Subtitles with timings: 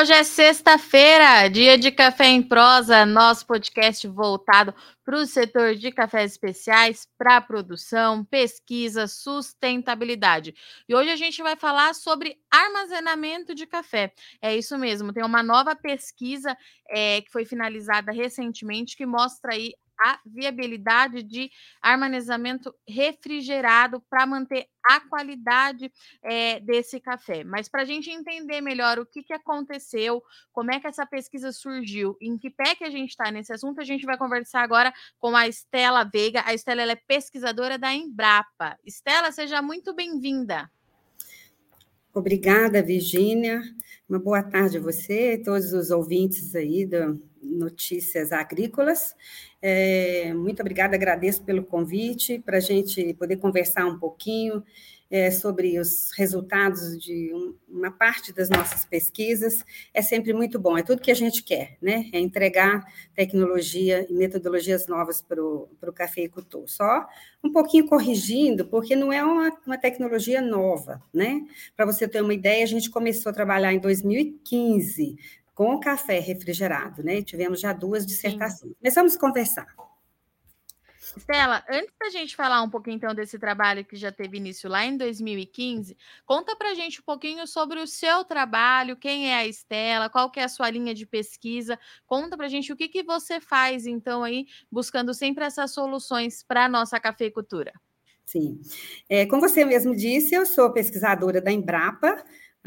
[0.00, 4.74] Hoje é sexta-feira, dia de Café em Prosa, nosso podcast voltado
[5.04, 10.54] para o setor de cafés especiais, para produção, pesquisa, sustentabilidade.
[10.88, 14.10] E hoje a gente vai falar sobre armazenamento de café.
[14.40, 16.56] É isso mesmo, tem uma nova pesquisa
[16.88, 21.50] é, que foi finalizada recentemente que mostra aí a viabilidade de
[21.82, 25.92] armazenamento refrigerado para manter a qualidade
[26.22, 27.44] é, desse café.
[27.44, 31.52] Mas para a gente entender melhor o que, que aconteceu, como é que essa pesquisa
[31.52, 34.92] surgiu, em que pé que a gente está nesse assunto, a gente vai conversar agora
[35.18, 36.42] com a Estela Veiga.
[36.46, 38.78] A Estela é pesquisadora da Embrapa.
[38.84, 40.70] Estela, seja muito bem-vinda.
[42.12, 43.62] Obrigada, Virgínia.
[44.08, 49.14] Uma boa tarde a você todos os ouvintes aí do Notícias Agrícolas.
[49.62, 54.64] É, muito obrigada, agradeço pelo convite para a gente poder conversar um pouquinho
[55.10, 59.64] é, sobre os resultados de um, uma parte das nossas pesquisas.
[59.92, 62.08] É sempre muito bom, é tudo que a gente quer, né?
[62.12, 66.68] É entregar tecnologia e metodologias novas para o cafeicultor.
[66.68, 67.06] Só
[67.42, 71.42] um pouquinho corrigindo, porque não é uma, uma tecnologia nova, né?
[71.76, 75.16] Para você ter uma ideia, a gente começou a trabalhar em 2015
[75.54, 77.20] com café refrigerado, né?
[77.20, 78.72] Tivemos já duas dissertações.
[78.72, 78.76] Sim.
[78.80, 79.89] Começamos a conversar.
[81.16, 84.84] Estela, antes da gente falar um pouquinho então desse trabalho que já teve início lá
[84.84, 89.46] em 2015, conta para a gente um pouquinho sobre o seu trabalho, quem é a
[89.46, 92.88] Estela, qual que é a sua linha de pesquisa, conta para a gente o que,
[92.88, 97.72] que você faz então aí, buscando sempre essas soluções para nossa cafeicultura.
[98.24, 98.60] Sim,
[99.08, 102.24] é, como você mesmo disse, eu sou pesquisadora da Embrapa,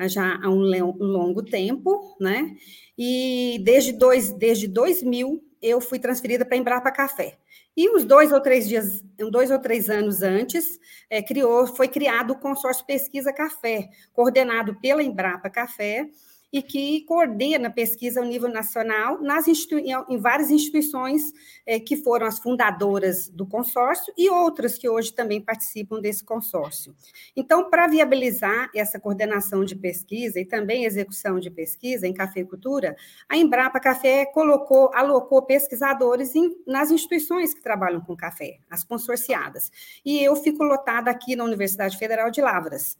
[0.07, 0.59] já há um
[0.99, 2.55] longo tempo, né?
[2.97, 7.37] E desde, dois, desde 2000 eu fui transferida para Embrapa Café.
[7.75, 9.01] E uns dois ou três dias,
[9.31, 10.77] dois ou três anos antes,
[11.09, 16.09] é, criou, foi criado o consórcio Pesquisa Café, coordenado pela Embrapa Café,
[16.53, 21.33] e que coordena pesquisa ao nível nacional nas em várias instituições
[21.65, 26.95] é, que foram as fundadoras do consórcio e outras que hoje também participam desse consórcio.
[27.35, 32.95] Então, para viabilizar essa coordenação de pesquisa e também execução de pesquisa em cafeicultura,
[33.27, 39.71] a Embrapa Café colocou, alocou pesquisadores em, nas instituições que trabalham com café, as consorciadas.
[40.05, 42.95] E eu fico lotada aqui na Universidade Federal de Lavras,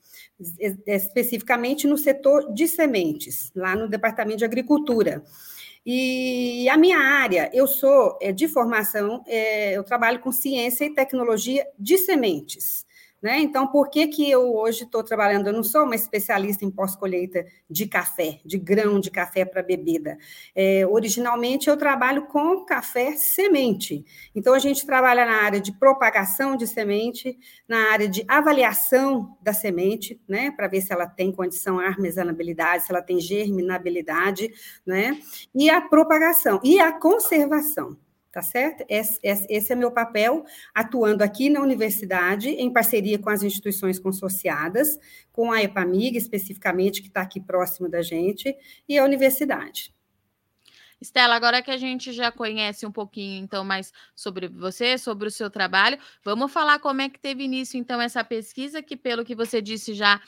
[0.87, 5.23] especificamente no setor de sementes lá no Departamento de Agricultura.
[5.85, 10.93] E a minha área, eu sou é, de formação, é, eu trabalho com ciência e
[10.93, 12.85] tecnologia de sementes.
[13.23, 13.39] Né?
[13.39, 15.47] Então, por que, que eu hoje estou trabalhando?
[15.47, 20.17] Eu não sou uma especialista em pós-colheita de café, de grão de café para bebida.
[20.53, 24.03] É, originalmente, eu trabalho com café semente.
[24.35, 29.53] Então, a gente trabalha na área de propagação de semente, na área de avaliação da
[29.53, 30.51] semente, né?
[30.51, 34.51] para ver se ela tem condição armazenabilidade, se ela tem germinabilidade,
[34.85, 35.17] né?
[35.55, 37.97] e a propagação, e a conservação
[38.33, 38.83] tá certo?
[38.89, 44.99] Esse, esse, é meu papel, atuando aqui na universidade, em parceria com as instituições consorciadas,
[45.31, 48.57] com a EPAMIG, especificamente, que está aqui próximo da gente,
[48.89, 49.93] e a universidade.
[50.99, 55.31] Estela, agora que a gente já conhece um pouquinho, então, mais sobre você, sobre o
[55.31, 59.35] seu trabalho, vamos falar como é que teve início, então, essa pesquisa, que, pelo que
[59.35, 60.19] você disse já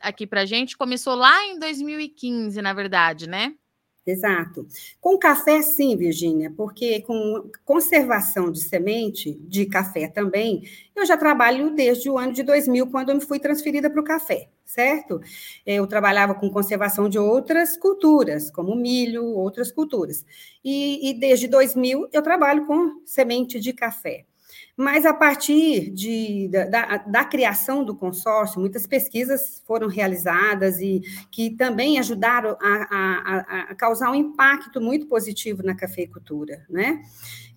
[0.00, 3.54] aqui para gente, começou lá em 2015, na verdade, né?
[4.06, 4.66] Exato.
[5.00, 10.62] Com café, sim, Virgínia, porque com conservação de semente, de café também,
[10.96, 14.04] eu já trabalho desde o ano de 2000, quando eu me fui transferida para o
[14.04, 15.20] café, certo?
[15.66, 20.24] Eu trabalhava com conservação de outras culturas, como milho, outras culturas.
[20.64, 24.24] E, e desde 2000 eu trabalho com semente de café.
[24.76, 31.50] Mas a partir de, da, da, criação do consórcio, muitas pesquisas foram realizadas e que
[31.50, 37.02] também ajudaram a, a, a causar um impacto muito positivo na cafeicultura, né?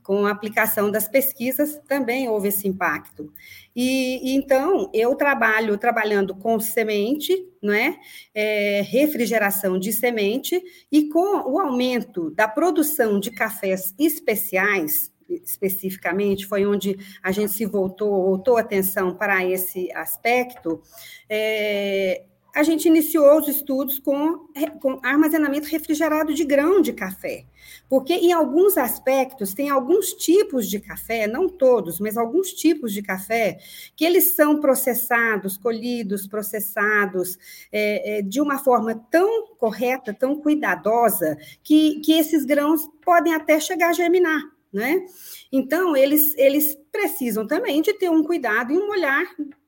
[0.02, 3.32] Com a aplicação das pesquisas também houve esse impacto.
[3.74, 7.96] E então eu trabalho trabalhando com semente, né?
[8.34, 10.62] É, refrigeração de semente
[10.92, 17.66] e com o aumento da produção de cafés especiais especificamente, foi onde a gente se
[17.66, 20.82] voltou, voltou atenção para esse aspecto,
[21.30, 22.24] é,
[22.56, 24.48] a gente iniciou os estudos com,
[24.80, 27.46] com armazenamento refrigerado de grão de café.
[27.90, 33.02] Porque, em alguns aspectos, tem alguns tipos de café, não todos, mas alguns tipos de
[33.02, 33.58] café,
[33.96, 37.40] que eles são processados, colhidos, processados
[37.72, 43.60] é, é, de uma forma tão correta, tão cuidadosa, que, que esses grãos podem até
[43.60, 45.06] chegar a germinar né?
[45.52, 49.24] Então, eles, eles precisam também de ter um cuidado e um olhar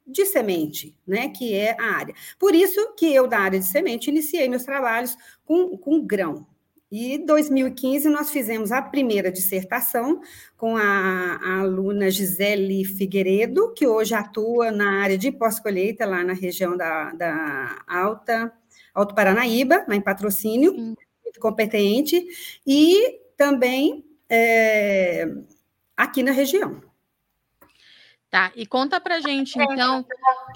[0.05, 2.13] de semente, né, que é a área.
[2.39, 6.45] Por isso que eu, da área de semente, iniciei meus trabalhos com, com grão.
[6.91, 10.21] E em 2015 nós fizemos a primeira dissertação
[10.55, 16.33] com a, a aluna Gisele Figueiredo, que hoje atua na área de pós-colheita, lá na
[16.33, 18.53] região da, da Alta,
[18.93, 22.23] Alto Paranaíba, lá em patrocínio, muito competente,
[22.65, 25.25] e também é,
[25.97, 26.81] aqui na região.
[28.35, 30.05] Tá, e conta pra gente, então,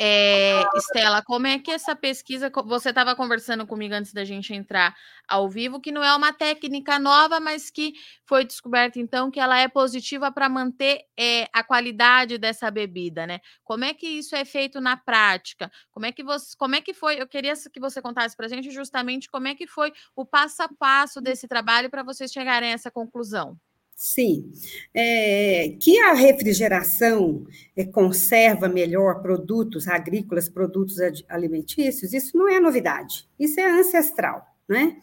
[0.02, 2.52] é, Estela, como é que essa pesquisa.
[2.66, 4.94] Você estava conversando comigo antes da gente entrar
[5.26, 7.94] ao vivo, que não é uma técnica nova, mas que
[8.26, 13.40] foi descoberta, então, que ela é positiva para manter é, a qualidade dessa bebida, né?
[13.64, 15.72] Como é que isso é feito na prática?
[15.90, 16.58] Como é que você.
[16.58, 17.22] Como é que foi?
[17.22, 20.68] Eu queria que você contasse pra gente justamente como é que foi o passo a
[20.78, 23.58] passo desse trabalho para vocês chegarem a essa conclusão.
[24.02, 24.50] Sim,
[24.94, 30.96] é, que a refrigeração é, conserva melhor produtos agrícolas, produtos
[31.28, 34.96] alimentícios, isso não é novidade, isso é ancestral, né?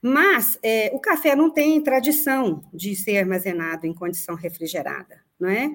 [0.00, 5.70] Mas é, o café não tem tradição de ser armazenado em condição refrigerada, não é?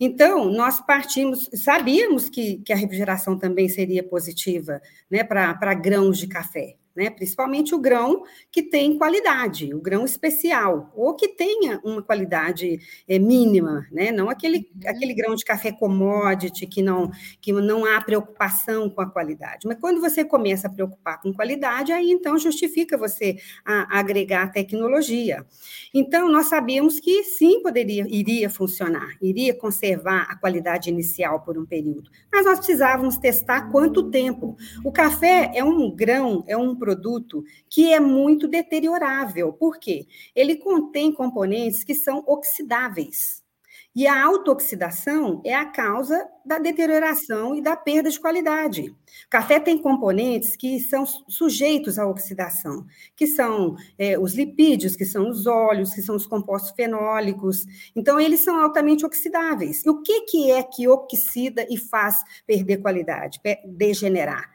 [0.00, 6.26] Então, nós partimos, sabíamos que, que a refrigeração também seria positiva né, para grãos de
[6.26, 7.10] café, né?
[7.10, 13.20] principalmente o grão que tem qualidade, o grão especial, ou que tenha uma qualidade é,
[13.20, 14.10] mínima, né?
[14.10, 14.90] não aquele, uhum.
[14.90, 17.08] aquele grão de café commodity que não,
[17.40, 19.68] que não há preocupação com a qualidade.
[19.68, 24.50] Mas quando você começa a preocupar com qualidade, aí então justifica você a, a agregar
[24.50, 25.46] tecnologia.
[25.94, 31.64] Então, nós sabíamos que sim, poderia, iria funcionar, iria conservar a qualidade inicial por um
[31.64, 34.56] período, mas nós precisávamos testar quanto tempo.
[34.84, 36.87] O café é um grão, é um produto
[37.68, 39.52] que é muito deteriorável.
[39.52, 40.06] Por quê?
[40.34, 43.42] Ele contém componentes que são oxidáveis.
[43.98, 48.90] E a autooxidação é a causa da deterioração e da perda de qualidade.
[48.90, 52.86] O café tem componentes que são sujeitos à oxidação,
[53.16, 57.66] que são é, os lipídios, que são os óleos, que são os compostos fenólicos.
[57.96, 59.84] Então, eles são altamente oxidáveis.
[59.84, 64.48] E o que, que é que oxida e faz perder qualidade, degenerar?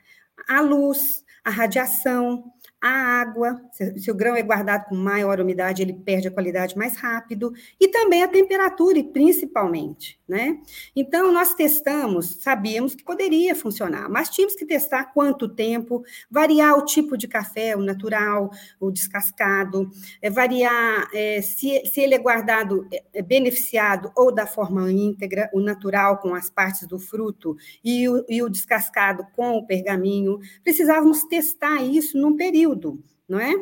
[0.48, 5.94] A luz, a radiação, a água, se, o grão é guardado com maior umidade, ele
[5.94, 10.60] perde a qualidade mais rápido, e também a temperatura, principalmente, né?
[10.94, 16.84] Então, nós testamos, sabíamos que poderia funcionar, mas tínhamos que testar quanto tempo, variar o
[16.84, 18.52] tipo de café, o natural,
[18.82, 19.90] o descascado,
[20.22, 25.50] é, variar é, se, se ele é guardado é, é beneficiado ou da forma íntegra,
[25.54, 30.40] o natural com as partes do fruto e o, e o descascado com o pergaminho.
[30.66, 33.54] Precisávamos testar isso num período período, não é?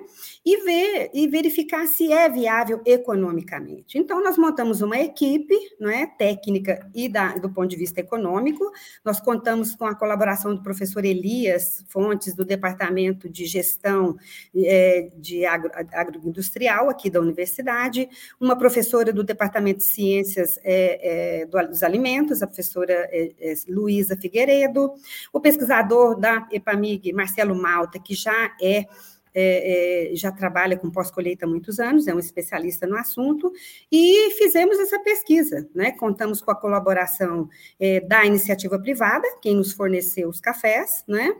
[0.45, 3.97] E ver e verificar se é viável economicamente.
[3.97, 6.05] Então, nós montamos uma equipe, não é?
[6.05, 8.71] Técnica e da, do ponto de vista econômico.
[9.05, 14.17] Nós contamos com a colaboração do professor Elias Fontes, do Departamento de Gestão
[14.55, 18.09] é, de agro, Agroindustrial, aqui da universidade,
[18.39, 24.17] uma professora do Departamento de Ciências é, é, dos Alimentos, a professora é, é, Luísa
[24.17, 24.93] Figueiredo,
[25.31, 28.85] o pesquisador da EPAMIG, Marcelo Malta, que já é
[29.33, 33.51] é, é, já trabalha com pós-colheita há muitos anos, é um especialista no assunto,
[33.91, 35.91] e fizemos essa pesquisa, né?
[35.91, 41.35] Contamos com a colaboração é, da iniciativa privada, quem nos forneceu os cafés, né?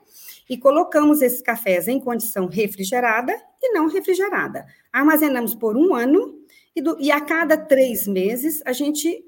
[0.50, 4.66] E colocamos esses cafés em condição refrigerada e não refrigerada.
[4.92, 6.40] Armazenamos por um ano,
[6.76, 9.26] e, do, e a cada três meses a gente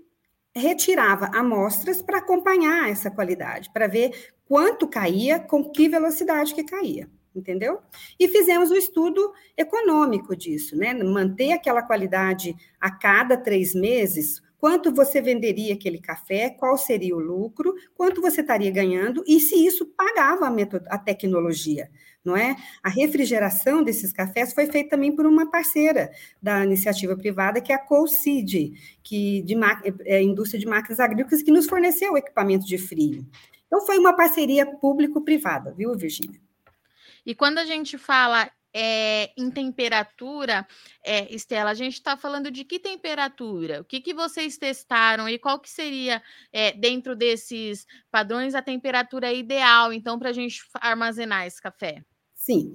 [0.55, 7.09] retirava amostras para acompanhar essa qualidade, para ver quanto caía, com que velocidade que caía
[7.35, 7.79] entendeu?
[8.19, 10.93] E fizemos o um estudo econômico disso, né?
[10.93, 17.19] Manter aquela qualidade a cada três meses, quanto você venderia aquele café, qual seria o
[17.19, 21.89] lucro, quanto você estaria ganhando e se isso pagava a, a tecnologia,
[22.23, 22.55] não é?
[22.81, 26.09] A refrigeração desses cafés foi feita também por uma parceira
[26.41, 28.71] da iniciativa privada, que é a Colcid,
[29.03, 29.55] que de
[30.05, 33.27] é, indústria de máquinas agrícolas, que nos forneceu equipamento de frio.
[33.67, 36.39] Então, foi uma parceria público-privada, viu, Virginia?
[37.25, 40.67] E quando a gente fala é, em temperatura,
[41.05, 43.81] é, Estela, a gente está falando de que temperatura?
[43.81, 49.31] O que, que vocês testaram e qual que seria, é, dentro desses padrões, a temperatura
[49.31, 52.03] ideal, então, para a gente armazenar esse café?
[52.33, 52.73] Sim.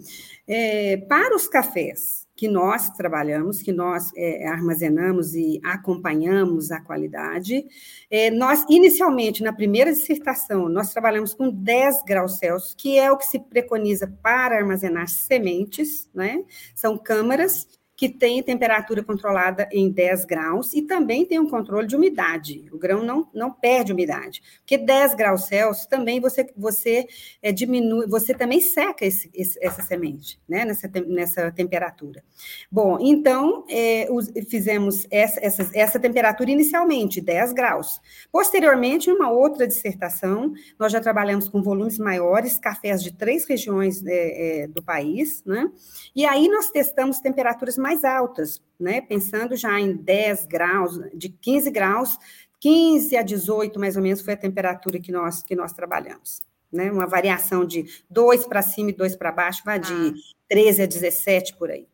[1.09, 7.67] para os cafés que nós trabalhamos, que nós é, armazenamos e acompanhamos a qualidade.
[8.09, 13.17] É, nós, inicialmente, na primeira dissertação, nós trabalhamos com 10 graus Celsius, que é o
[13.17, 16.45] que se preconiza para armazenar sementes, né?
[16.77, 17.67] São câmaras
[17.99, 22.65] que tem temperatura controlada em 10 graus e também tem um controle de umidade.
[22.73, 27.09] O grão não, não perde umidade, porque 10 graus Celsius também você, você
[27.43, 32.23] é, diminui, você também seca esse, esse, essa semente, né, nessa, nessa temperatura.
[32.71, 38.01] Bom, então, é, os, fizemos essa, essa, essa temperatura inicialmente, 10 graus.
[38.31, 44.69] Posteriormente, uma outra dissertação, nós já trabalhamos com volumes maiores, cafés de três regiões é,
[44.69, 45.69] do país, né?
[46.15, 49.01] E aí nós testamos temperaturas mais altas, né?
[49.01, 52.19] Pensando já em 10 graus, de 15 graus,
[52.61, 56.41] 15 a 18 mais ou menos foi a temperatura que nós, que nós trabalhamos.
[56.71, 60.13] Né, uma variação de 2 para cima e 2 para baixo, vai de ah.
[60.51, 61.89] 13 a 17 por aí.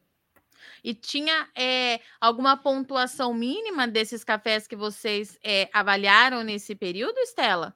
[0.83, 7.75] E tinha é, alguma pontuação mínima desses cafés que vocês é, avaliaram nesse período, Estela?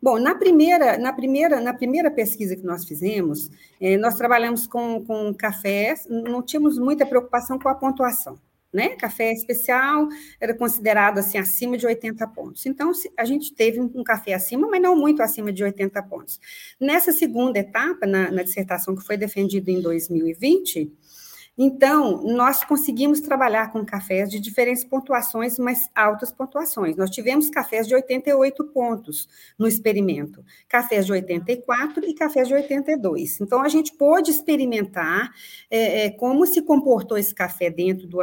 [0.00, 3.50] Bom, na primeira, na primeira, na primeira pesquisa que nós fizemos,
[3.80, 8.38] eh, nós trabalhamos com, com cafés, não tínhamos muita preocupação com a pontuação.
[8.72, 8.96] Né?
[8.96, 10.08] Café especial
[10.40, 12.66] era considerado assim acima de 80 pontos.
[12.66, 16.40] Então, a gente teve um café acima, mas não muito acima de 80 pontos.
[16.80, 20.92] Nessa segunda etapa, na, na dissertação que foi defendida em 2020,
[21.56, 26.96] então, nós conseguimos trabalhar com cafés de diferentes pontuações, mas altas pontuações.
[26.96, 33.40] Nós tivemos cafés de 88 pontos no experimento, cafés de 84 e cafés de 82.
[33.40, 35.30] Então, a gente pôde experimentar
[35.70, 38.18] é, é, como se comportou esse café dentro do,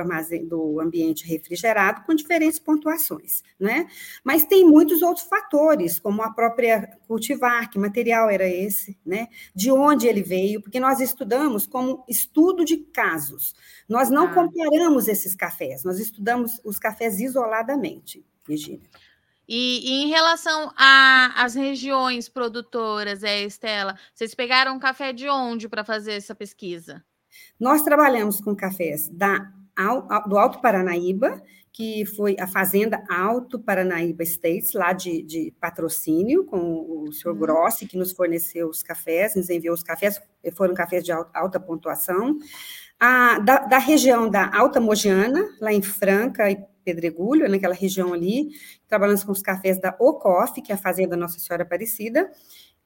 [0.49, 3.87] do ambiente refrigerado com diferentes pontuações, né?
[4.25, 9.29] Mas tem muitos outros fatores, como a própria cultivar, que material era esse, né?
[9.55, 13.53] De onde ele veio, porque nós estudamos como estudo de caso casos.
[13.87, 14.33] Nós não ah.
[14.33, 18.89] comparamos esses cafés, nós estudamos os cafés isoladamente, Virginia.
[19.47, 25.83] E, e, em relação às regiões produtoras, é, Estela, vocês pegaram café de onde para
[25.83, 27.03] fazer essa pesquisa?
[27.59, 29.51] Nós trabalhamos com cafés da,
[30.25, 31.41] do Alto Paranaíba,
[31.73, 37.39] que foi a Fazenda Alto Paranaíba States, lá de, de patrocínio, com o senhor hum.
[37.39, 40.21] Grossi, que nos forneceu os cafés, nos enviou os cafés,
[40.53, 42.37] foram cafés de alta pontuação
[43.01, 48.49] a, da, da, região da Alta Mogiana, lá em Franca e Pedregulho, naquela região ali,
[48.87, 52.29] trabalhamos com os cafés da Ocoff, que é a fazenda Nossa Senhora Aparecida,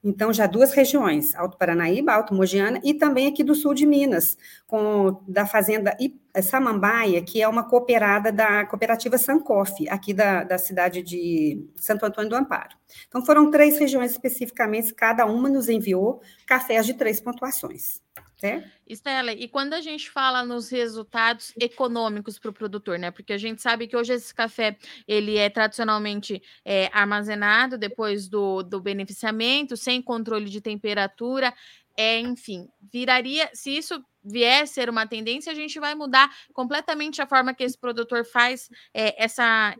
[0.07, 4.38] então, já duas regiões, Alto Paranaíba, Alto Mogiana, e também aqui do sul de Minas,
[4.67, 5.98] com da fazenda
[6.43, 12.29] Samambaia, que é uma cooperada da cooperativa Sancoff, aqui da, da cidade de Santo Antônio
[12.29, 12.77] do Amparo.
[13.07, 18.00] Então, foram três regiões especificamente, cada uma nos enviou cafés de três pontuações.
[18.44, 18.63] É?
[18.86, 23.10] Estela, e quando a gente fala nos resultados econômicos para o produtor, né?
[23.10, 24.77] Porque a gente sabe que hoje esse café
[25.08, 31.54] ele é tradicionalmente é, armazenado depois do, do beneficiamento, sem controle de temperatura,
[31.98, 37.27] é, enfim, viraria, se isso vier ser uma tendência, a gente vai mudar completamente a
[37.27, 39.75] forma que esse produtor faz é, essa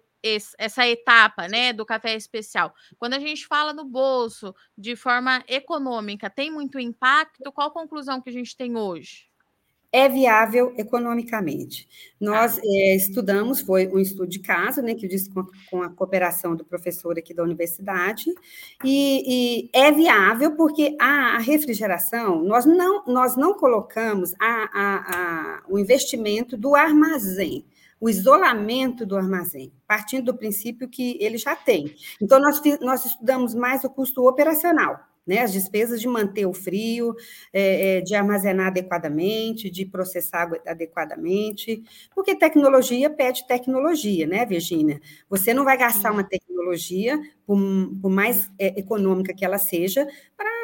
[0.58, 2.74] essa etapa né, do café especial.
[2.98, 7.51] Quando a gente fala no bolso de forma econômica, tem muito impacto?
[7.51, 9.27] Qual a conclusão que a gente tem hoje?
[9.91, 11.88] É viável economicamente.
[12.20, 15.82] Nós é, estudamos, foi um estudo de caso, né, que eu disse com a, com
[15.84, 18.25] a cooperação do professor aqui da universidade,
[18.84, 19.24] e,
[19.63, 25.79] e é viável porque a, a, refrigeração, nós não, nós não colocamos a, a, o
[25.79, 27.65] investimento do armazém
[28.00, 31.96] o isolamento do armazém, partindo do princípio que ele já tem.
[32.22, 37.16] Então, nós, nós estudamos mais o custo operacional, né, as despesas de manter o frio,
[37.52, 41.84] é, é, de armazenar adequadamente, de processar adequadamente,
[42.14, 45.02] porque tecnologia pede tecnologia, né, Virginia?
[45.30, 47.58] Você não vai gastar uma tecnologia, por,
[48.02, 50.55] por mais é, econômica que ela seja, para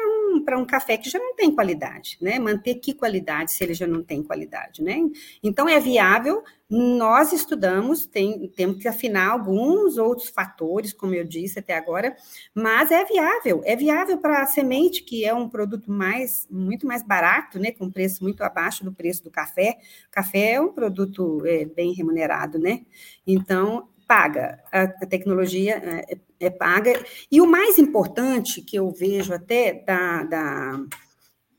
[0.42, 2.38] para um café que já não tem qualidade, né?
[2.38, 4.98] Manter que qualidade se ele já não tem qualidade, né?
[5.42, 6.42] Então é viável.
[6.68, 12.16] Nós estudamos, tem, temos que afinar alguns outros fatores, como eu disse até agora,
[12.54, 17.02] mas é viável, é viável para a semente, que é um produto mais muito mais
[17.02, 17.72] barato, né?
[17.72, 19.76] Com preço muito abaixo do preço do café.
[20.10, 22.86] Café é um produto é, bem remunerado, né?
[23.26, 25.76] Então, paga, a, a tecnologia
[26.06, 26.92] é, é, paga.
[27.30, 30.84] E o mais importante que eu vejo até da, da,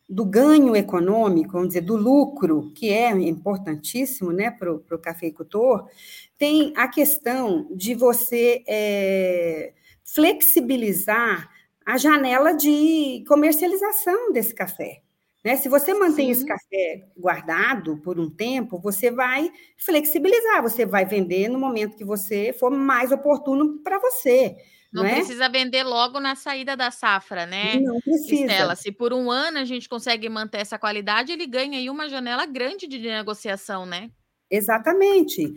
[0.07, 5.87] do ganho econômico, vamos dizer, do lucro, que é importantíssimo né, para o cafeicultor,
[6.37, 11.49] tem a questão de você é, flexibilizar
[11.83, 15.01] a janela de comercialização desse café.
[15.43, 15.57] Né?
[15.57, 16.31] Se você mantém Sim.
[16.31, 22.05] esse café guardado por um tempo, você vai flexibilizar, você vai vender no momento que
[22.05, 24.55] você for mais oportuno para você.
[24.93, 25.15] Não, não é?
[25.15, 27.79] precisa vender logo na saída da safra, né?
[27.79, 28.43] Não precisa.
[28.43, 32.07] Estela, se por um ano a gente consegue manter essa qualidade, ele ganha aí uma
[32.07, 34.11] janela grande de negociação, né?
[34.51, 35.51] Exatamente.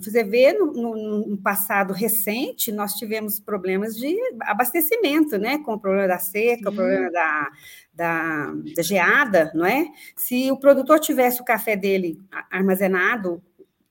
[0.00, 5.58] Você vê no, no, no, passado recente, nós tivemos problemas de abastecimento, né?
[5.58, 6.68] Com o problema da seca, Sim.
[6.68, 7.48] o problema da,
[8.00, 9.86] da, da, geada, não é?
[10.16, 12.18] Se o produtor tivesse o café dele
[12.50, 13.42] armazenado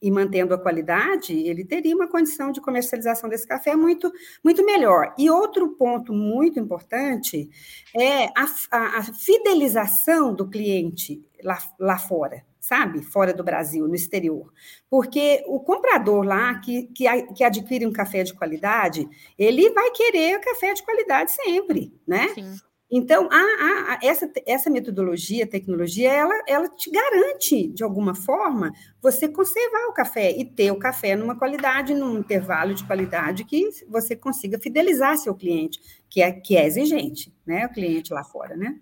[0.01, 4.11] e mantendo a qualidade, ele teria uma condição de comercialização desse café muito,
[4.43, 5.13] muito melhor.
[5.15, 7.47] E outro ponto muito importante
[7.95, 13.01] é a, a, a fidelização do cliente lá, lá fora sabe?
[13.01, 14.53] Fora do Brasil, no exterior.
[14.89, 20.39] Porque o comprador lá que, que, que adquire um café de qualidade, ele vai querer
[20.39, 22.27] café de qualidade sempre, né?
[22.35, 22.57] Sim.
[22.91, 29.27] Então, a, a, essa, essa metodologia, tecnologia, ela, ela te garante, de alguma forma, você
[29.27, 34.15] conservar o café e ter o café numa qualidade, num intervalo de qualidade que você
[34.15, 35.79] consiga fidelizar seu cliente,
[36.09, 37.67] que é, que é exigente, né?
[37.67, 38.79] O cliente lá fora, né?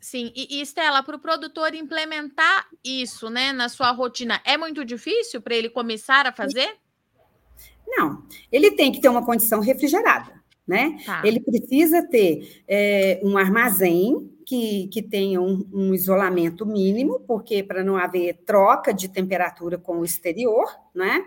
[0.00, 4.84] Sim, e, e Estela, para o produtor implementar isso né, na sua rotina, é muito
[4.84, 6.76] difícil para ele começar a fazer?
[7.86, 10.41] Não, ele tem que ter uma condição refrigerada,
[10.72, 10.96] né?
[11.04, 11.20] Tá.
[11.22, 17.84] Ele precisa ter é, um armazém que, que tenha um, um isolamento mínimo, porque para
[17.84, 20.64] não haver troca de temperatura com o exterior,
[20.94, 21.26] né?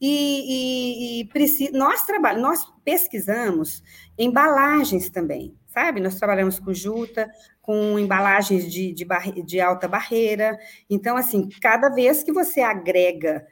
[0.00, 3.82] E, e, e nós trabalhamos, nós pesquisamos
[4.16, 6.00] embalagens também, sabe?
[6.00, 7.30] Nós trabalhamos com juta,
[7.60, 9.06] com embalagens de, de,
[9.44, 10.58] de alta barreira.
[10.88, 13.46] Então, assim, cada vez que você agrega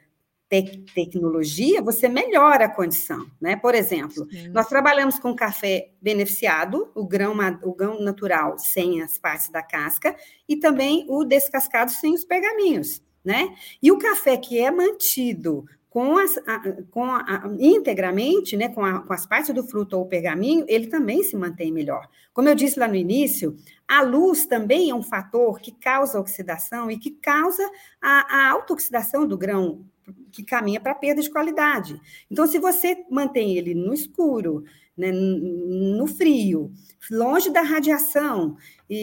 [0.49, 3.55] te tecnologia, você melhora a condição, né?
[3.55, 4.49] Por exemplo, Sim.
[4.49, 10.15] nós trabalhamos com café beneficiado, o grão, o grão natural sem as partes da casca,
[10.47, 13.53] e também o descascado sem os pergaminhos, né?
[13.81, 16.61] E o café que é mantido com as, a,
[16.91, 21.23] com a, a, integramente, né, com, com, as partes do fruto ou pergaminho, ele também
[21.23, 22.07] se mantém melhor.
[22.33, 26.91] Como eu disse lá no início, a luz também é um fator que causa oxidação
[26.91, 27.67] e que causa
[27.99, 29.85] a, auto-oxidação do grão,
[30.37, 31.99] que caminha para perda de qualidade.
[32.29, 34.63] Então, se você mantém ele no escuro,
[34.95, 36.71] né, no frio,
[37.09, 38.55] longe da radiação
[38.89, 38.95] e,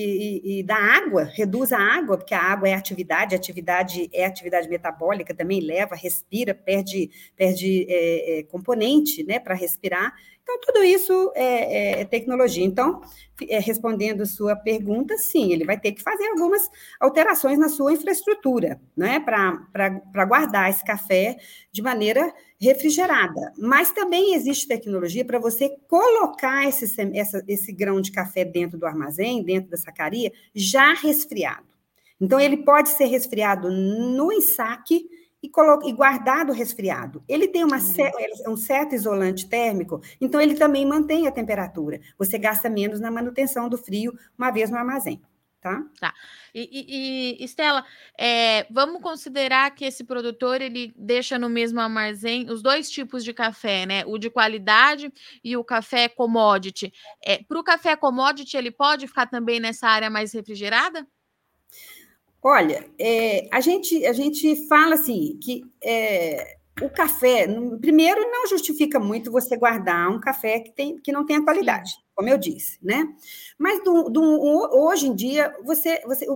[0.42, 4.68] e, e, da água, reduz a água, porque a água é atividade, atividade é atividade
[4.68, 10.14] metabólica, também leva, respira, perde, perde é, é, componente né, para respirar.
[10.42, 12.64] Então, tudo isso é, é tecnologia.
[12.64, 13.00] Então,
[13.48, 16.68] é, respondendo sua pergunta, sim, ele vai ter que fazer algumas
[17.00, 21.36] alterações na sua infraestrutura, né, para guardar esse café
[21.72, 22.32] de maneira
[22.64, 23.52] refrigerada.
[23.58, 28.86] Mas também existe tecnologia para você colocar esse, essa, esse grão de café dentro do
[28.86, 31.66] armazém, dentro da sacaria, já resfriado.
[32.20, 35.06] Então, ele pode ser resfriado no ensaque
[35.42, 35.50] e,
[35.84, 37.22] e guardado resfriado.
[37.28, 42.00] Ele tem uma, é um certo isolante térmico, então ele também mantém a temperatura.
[42.18, 45.20] Você gasta menos na manutenção do frio uma vez no armazém.
[45.64, 45.82] Tá?
[45.98, 46.14] Tá.
[46.54, 47.86] E, e, e Estela,
[48.20, 53.32] é, vamos considerar que esse produtor ele deixa no mesmo armazém os dois tipos de
[53.32, 54.04] café, né?
[54.04, 55.10] O de qualidade
[55.42, 56.92] e o café commodity.
[57.24, 61.06] É, Para o café commodity, ele pode ficar também nessa área mais refrigerada?
[62.42, 67.46] Olha, é, a, gente, a gente fala assim que é, o café,
[67.80, 72.28] primeiro, não justifica muito você guardar um café que, tem, que não tenha qualidade, como
[72.28, 73.06] eu disse, né?
[73.58, 74.22] Mas do, do,
[74.72, 76.26] hoje em dia, você, você,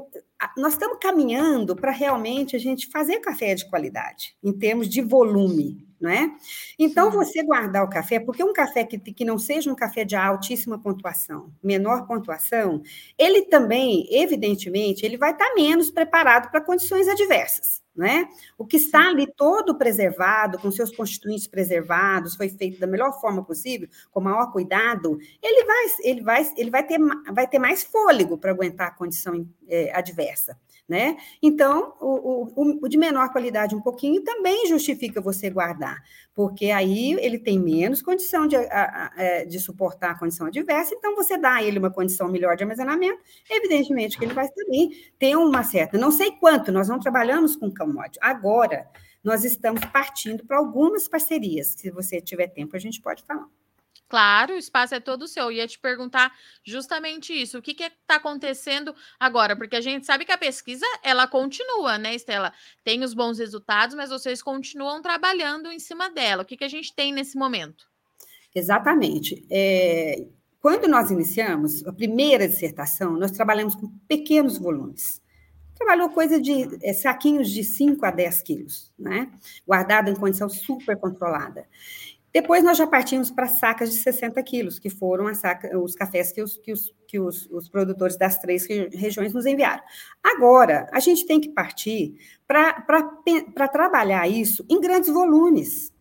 [0.56, 5.87] nós estamos caminhando para realmente a gente fazer café de qualidade, em termos de volume,
[6.00, 6.30] não é?
[6.78, 7.16] Então, Sim.
[7.16, 10.78] você guardar o café, porque um café que, que não seja um café de altíssima
[10.78, 12.82] pontuação, menor pontuação,
[13.16, 17.82] ele também, evidentemente, ele vai estar menos preparado para condições adversas.
[17.96, 18.28] Né?
[18.56, 23.44] O que está ali todo preservado, com seus constituintes preservados, foi feito da melhor forma
[23.44, 26.98] possível, com o maior cuidado, ele vai, ele vai, ele vai, ter,
[27.32, 30.56] vai ter mais fôlego para aguentar a condição é, adversa
[30.88, 31.16] né?
[31.42, 36.02] Então, o, o, o, de menor qualidade um pouquinho também justifica você guardar,
[36.34, 40.94] porque aí ele tem menos condição de, a, a, é, de suportar a condição adversa,
[40.94, 43.20] então você dá a ele uma condição melhor de armazenamento,
[43.50, 47.72] evidentemente que ele vai também ter uma certa, não sei quanto, nós não trabalhamos com
[47.72, 48.18] commodity.
[48.22, 48.88] Agora,
[49.22, 53.46] nós estamos partindo para algumas parcerias, se você tiver tempo, a gente pode falar.
[54.08, 55.44] Claro, o espaço é todo seu.
[55.44, 56.32] Eu ia te perguntar
[56.64, 57.58] justamente isso.
[57.58, 59.54] O que está acontecendo agora?
[59.54, 62.52] Porque a gente sabe que a pesquisa ela continua, né, Estela?
[62.82, 66.42] Tem os bons resultados, mas vocês continuam trabalhando em cima dela.
[66.42, 67.86] O que, que a gente tem nesse momento?
[68.54, 69.46] Exatamente.
[69.50, 70.26] É,
[70.60, 75.20] quando nós iniciamos a primeira dissertação, nós trabalhamos com pequenos volumes.
[75.76, 79.30] Trabalhou coisa de é, saquinhos de 5 a 10 quilos, né?
[79.66, 81.68] Guardado em condição super controlada.
[82.40, 86.40] Depois nós já partimos para sacas de 60 quilos, que foram saca, os cafés que,
[86.40, 89.82] os, que, os, que os, os produtores das três regiões nos enviaram.
[90.22, 95.92] Agora, a gente tem que partir para trabalhar isso em grandes volumes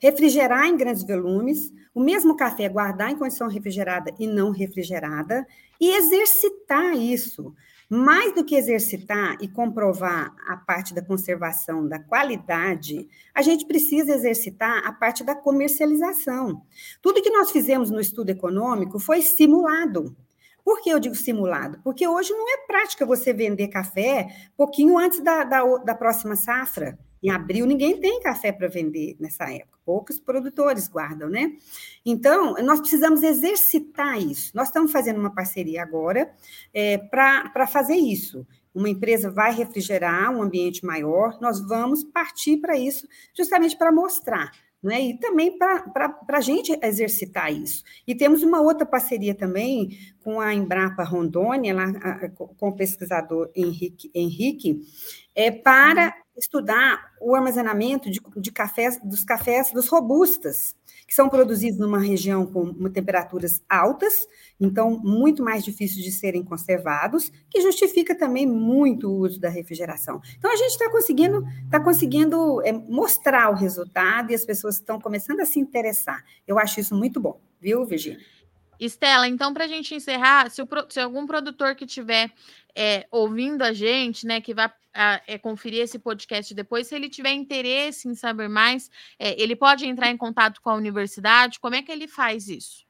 [0.00, 5.46] refrigerar em grandes volumes, o mesmo café guardar em condição refrigerada e não refrigerada,
[5.78, 7.54] e exercitar isso.
[7.92, 14.14] Mais do que exercitar e comprovar a parte da conservação da qualidade, a gente precisa
[14.14, 16.62] exercitar a parte da comercialização.
[17.02, 20.16] Tudo que nós fizemos no estudo econômico foi simulado.
[20.64, 21.80] Por que eu digo simulado?
[21.82, 26.96] Porque hoje não é prática você vender café pouquinho antes da, da, da próxima safra.
[27.22, 31.52] Em abril, ninguém tem café para vender nessa época, poucos produtores guardam, né?
[32.04, 34.52] Então, nós precisamos exercitar isso.
[34.54, 36.32] Nós estamos fazendo uma parceria agora
[36.72, 38.46] é, para fazer isso.
[38.74, 44.52] Uma empresa vai refrigerar um ambiente maior, nós vamos partir para isso, justamente para mostrar
[44.82, 45.00] né?
[45.00, 47.84] e também para a gente exercitar isso.
[48.06, 54.10] E temos uma outra parceria também com a Embrapa Rondônia, lá, com o pesquisador Henrique,
[54.14, 54.80] Henrique
[55.34, 56.12] é, para uhum.
[56.36, 60.74] estudar o armazenamento de, de cafés, dos cafés dos robustas,
[61.06, 64.26] que são produzidos numa região com temperaturas altas,
[64.60, 70.20] então muito mais difíceis de serem conservados, que justifica também muito o uso da refrigeração.
[70.38, 75.00] Então a gente está conseguindo, tá conseguindo é, mostrar o resultado e as pessoas estão
[75.00, 76.24] começando a se interessar.
[76.46, 78.20] Eu acho isso muito bom, viu, Virginia?
[78.80, 82.32] Estela, então, para a gente encerrar, se, o, se, algum produtor que tiver
[82.74, 87.10] é, ouvindo a gente, né, que vai a, é, conferir esse podcast depois, se ele
[87.10, 91.60] tiver interesse em saber mais, é, ele pode entrar em contato com a universidade.
[91.60, 92.89] Como é que ele faz isso?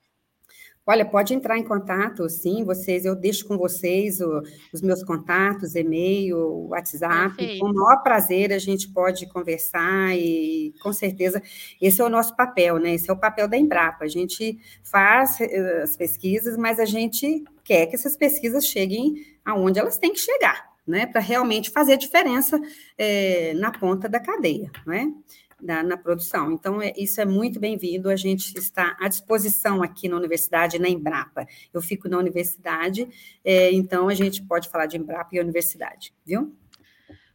[0.87, 5.75] Olha, pode entrar em contato, sim, vocês, eu deixo com vocês o, os meus contatos,
[5.75, 7.61] e-mail, WhatsApp, Perfeito.
[7.61, 11.41] com o maior prazer a gente pode conversar e, com certeza,
[11.81, 12.95] esse é o nosso papel, né?
[12.95, 17.45] Esse é o papel da Embrapa, a gente faz eh, as pesquisas, mas a gente
[17.63, 19.15] quer que essas pesquisas cheguem
[19.45, 21.07] aonde elas têm que chegar, né?
[21.07, 22.59] Para realmente fazer diferença
[22.97, 25.07] é, na ponta da cadeia, não é?
[25.63, 26.53] Da, na produção.
[26.53, 28.11] Então, é, isso é muito bem-vindo.
[28.11, 31.47] A gente está à disposição aqui na universidade, na Embrapa.
[31.73, 33.09] Eu fico na universidade,
[33.45, 36.55] é, então a gente pode falar de Embrapa e universidade, viu?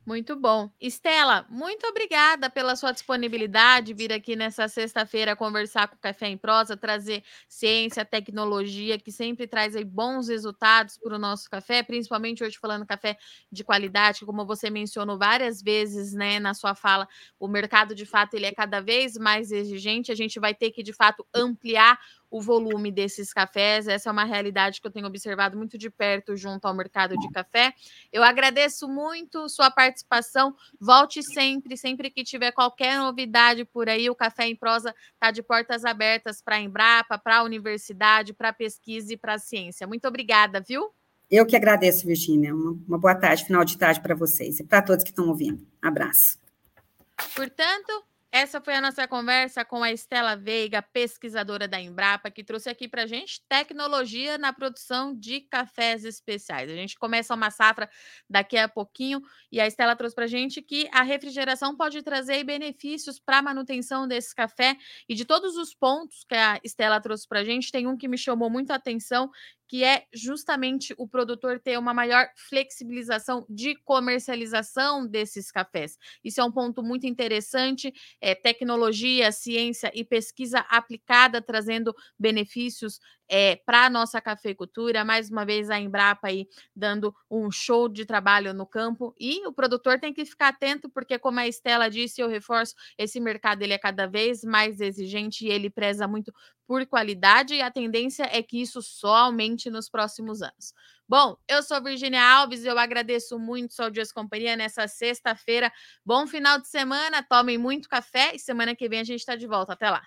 [0.07, 0.69] Muito bom.
[0.79, 6.37] Estela, muito obrigada pela sua disponibilidade, vir aqui nessa sexta-feira conversar com o Café em
[6.37, 12.43] Prosa, trazer ciência, tecnologia, que sempre traz aí bons resultados para o nosso café, principalmente
[12.43, 13.17] hoje falando café
[13.51, 17.07] de qualidade, como você mencionou várias vezes, né, na sua fala,
[17.39, 20.83] o mercado de fato ele é cada vez mais exigente, a gente vai ter que
[20.83, 21.99] de fato ampliar
[22.35, 23.87] o volume desses cafés.
[23.87, 27.29] Essa é uma realidade que eu tenho observado muito de perto junto ao mercado de
[27.31, 27.73] café.
[28.11, 30.53] Eu agradeço muito sua participação.
[30.77, 35.41] Volte sempre, sempre que tiver qualquer novidade por aí, o Café em Prosa está de
[35.41, 39.87] portas abertas para a Embrapa, para a universidade, para a pesquisa e para a ciência.
[39.87, 40.91] Muito obrigada, viu?
[41.31, 42.53] Eu que agradeço, Virginia.
[42.53, 45.65] Uma, uma boa tarde, final de tarde para vocês e para todos que estão ouvindo.
[45.81, 46.37] Abraço.
[47.33, 48.03] Portanto,
[48.35, 52.85] essa foi a nossa conversa com a Estela Veiga, pesquisadora da Embrapa, que trouxe aqui
[52.85, 56.69] para a gente tecnologia na produção de cafés especiais.
[56.69, 57.89] A gente começa uma safra
[58.29, 62.43] daqui a pouquinho e a Estela trouxe para a gente que a refrigeração pode trazer
[62.43, 64.75] benefícios para a manutenção desse café
[65.07, 68.09] e de todos os pontos que a Estela trouxe para a gente, tem um que
[68.09, 69.31] me chamou muito a atenção,
[69.67, 75.97] que é justamente o produtor ter uma maior flexibilização de comercialização desses cafés.
[76.23, 77.93] Isso é um ponto muito interessante.
[78.21, 85.03] É, tecnologia, ciência e pesquisa aplicada trazendo benefícios é, para a nossa cafeicultura.
[85.03, 89.13] Mais uma vez, a Embrapa aí dando um show de trabalho no campo.
[89.19, 93.19] E o produtor tem que ficar atento, porque, como a Estela disse, eu reforço, esse
[93.19, 96.33] mercado ele é cada vez mais exigente e ele preza muito
[96.67, 100.73] por qualidade, e a tendência é que isso só aumente nos próximos anos.
[101.07, 105.71] Bom, eu sou Virginia Alves, eu agradeço muito sua audiência companhia nessa sexta-feira.
[106.03, 109.45] Bom final de semana, tomem muito café e semana que vem a gente está de
[109.45, 109.73] volta.
[109.73, 110.01] Até lá.